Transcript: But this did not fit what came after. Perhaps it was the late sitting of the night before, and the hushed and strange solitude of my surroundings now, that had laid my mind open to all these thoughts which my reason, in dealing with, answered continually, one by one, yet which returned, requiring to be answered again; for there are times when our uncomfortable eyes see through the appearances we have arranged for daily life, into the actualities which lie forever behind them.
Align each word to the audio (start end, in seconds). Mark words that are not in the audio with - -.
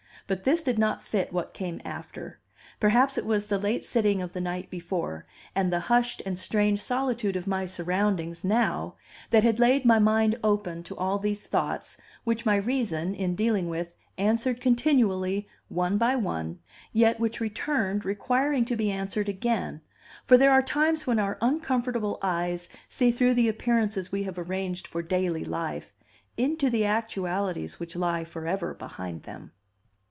But 0.27 0.45
this 0.45 0.61
did 0.63 0.79
not 0.79 1.03
fit 1.03 1.33
what 1.33 1.53
came 1.53 1.81
after. 1.83 2.39
Perhaps 2.79 3.17
it 3.17 3.25
was 3.25 3.47
the 3.47 3.59
late 3.59 3.83
sitting 3.83 4.21
of 4.21 4.31
the 4.31 4.39
night 4.39 4.69
before, 4.69 5.25
and 5.53 5.73
the 5.73 5.81
hushed 5.81 6.21
and 6.25 6.39
strange 6.39 6.79
solitude 6.81 7.35
of 7.35 7.47
my 7.47 7.65
surroundings 7.65 8.41
now, 8.41 8.95
that 9.31 9.43
had 9.43 9.59
laid 9.59 9.83
my 9.83 9.99
mind 9.99 10.39
open 10.41 10.83
to 10.83 10.95
all 10.95 11.19
these 11.19 11.47
thoughts 11.47 11.97
which 12.23 12.45
my 12.45 12.55
reason, 12.55 13.13
in 13.13 13.35
dealing 13.35 13.67
with, 13.67 13.93
answered 14.17 14.61
continually, 14.61 15.49
one 15.67 15.97
by 15.97 16.15
one, 16.15 16.59
yet 16.93 17.19
which 17.19 17.41
returned, 17.41 18.05
requiring 18.05 18.63
to 18.63 18.77
be 18.77 18.89
answered 18.89 19.27
again; 19.27 19.81
for 20.25 20.37
there 20.37 20.51
are 20.53 20.61
times 20.61 21.05
when 21.05 21.19
our 21.19 21.37
uncomfortable 21.41 22.17
eyes 22.21 22.69
see 22.87 23.11
through 23.11 23.33
the 23.33 23.49
appearances 23.49 24.13
we 24.13 24.23
have 24.23 24.39
arranged 24.39 24.87
for 24.87 25.01
daily 25.01 25.43
life, 25.43 25.91
into 26.37 26.69
the 26.69 26.85
actualities 26.85 27.81
which 27.81 27.97
lie 27.97 28.23
forever 28.23 28.73
behind 28.73 29.23
them. 29.23 29.51